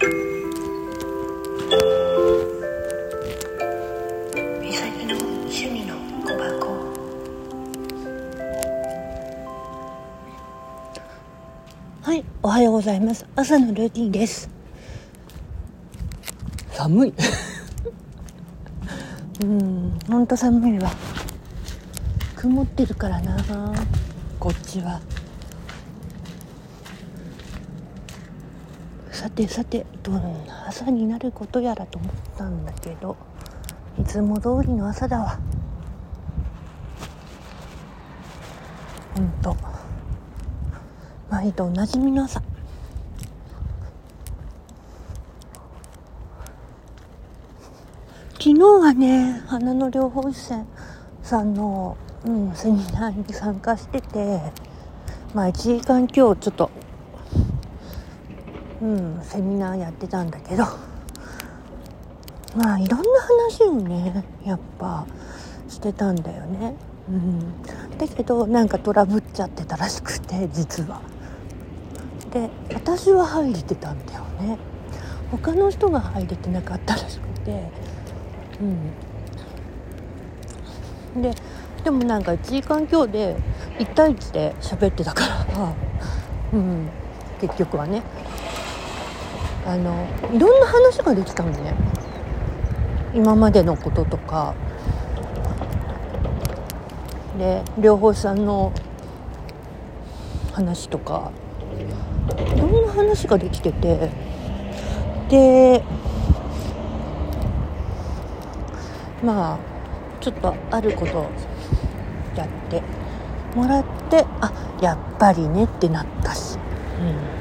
[0.00, 0.06] み
[4.72, 6.70] さきの趣味の小箱。
[12.02, 13.26] はいおはようございます。
[13.34, 14.48] 朝のルーティンです。
[16.70, 17.14] 寒い。
[19.42, 20.92] うんほんと寒いわ。
[22.36, 23.36] 曇ってるからな。
[24.38, 25.00] こっちは
[29.18, 33.16] さてさてどんな朝になることやらと思ったんだけど
[34.00, 35.40] いつも通りの朝だわ。
[39.16, 39.56] ほんと。
[41.28, 42.40] 毎度おなじみの朝。
[48.34, 50.38] 昨日はね花の療法士
[51.24, 54.40] さんの、うん、セミナーに参加してて
[55.34, 56.70] まあ1時間今日ちょっと
[58.80, 60.64] うんセミナーやってたんだけど
[62.56, 65.06] まあいろんな話をねやっぱ
[65.68, 66.74] してたんだよね。
[67.08, 67.62] うん、
[67.98, 71.00] だけどなんかトラブっちゃってたらしくて実は。
[72.32, 74.58] で私は入れてたんだよね。
[75.30, 77.70] 他の人が入れてなかったらしくて。
[81.14, 81.32] うん、で
[81.84, 83.36] でもなんか1時間今日で
[83.78, 85.74] 1対1で喋ってたから
[86.52, 86.88] うん、
[87.40, 88.02] 結局はね
[89.68, 91.74] あのいろんな話ができたのね。
[93.14, 94.54] 今までのこととか。
[97.38, 98.72] で両方さんの
[100.54, 101.32] 話とか。
[102.56, 104.10] いろんな話ができてて。
[105.28, 105.84] で
[109.22, 109.58] まあ
[110.22, 111.26] ちょっとあること
[112.34, 112.82] やって
[113.54, 116.56] もらってあやっぱりねってなったし、
[117.00, 117.34] う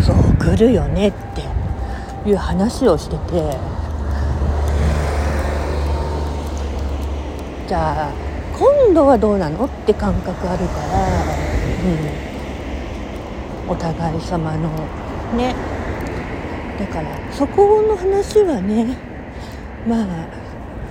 [0.00, 1.12] んそう来るよねっ
[2.24, 3.56] ていう話をしてて。
[7.66, 8.12] じゃあ
[8.52, 11.08] 今度はどうなのって感覚あるから、
[13.66, 14.68] うん、お互い様の
[15.34, 15.54] ね。
[16.78, 18.98] だからそこの話はね
[19.88, 20.06] まあ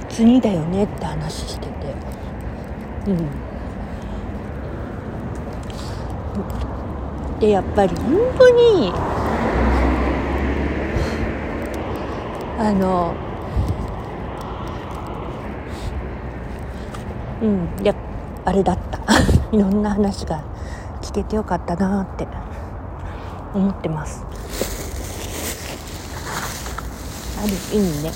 [0.10, 1.72] 次だよねって話してて。
[3.08, 3.30] うん。
[7.40, 8.94] でやっぱり本当に
[12.74, 13.14] の
[17.42, 17.94] うんや
[18.46, 19.00] あれだった。
[19.52, 20.42] いろんな話が
[21.02, 22.28] 聞けてよかったなって
[23.54, 24.26] 思ってます。
[27.44, 28.12] ある意味ね、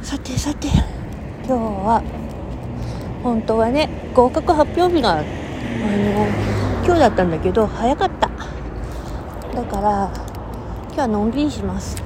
[0.00, 0.66] ん、さてさて
[1.46, 2.02] 今日は
[3.22, 5.22] 本当はね合格発表日があの
[6.84, 8.28] 今日だったんだけど早かった。
[9.54, 10.10] だから
[10.94, 11.96] 今日はのんびりします。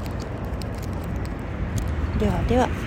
[2.20, 2.85] ではでは。